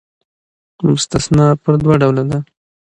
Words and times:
مستثنی 0.87 1.45
پر 1.61 1.73
دوه 1.83 1.95
ډوله 2.01 2.23
ده. 2.29 2.37